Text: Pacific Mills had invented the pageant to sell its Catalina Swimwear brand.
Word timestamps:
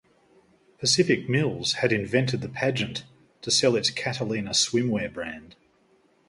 Pacific 0.79 1.29
Mills 1.29 1.73
had 1.73 1.91
invented 1.93 2.41
the 2.41 2.49
pageant 2.49 3.03
to 3.43 3.51
sell 3.51 3.75
its 3.75 3.91
Catalina 3.91 4.49
Swimwear 4.49 5.13
brand. 5.13 5.55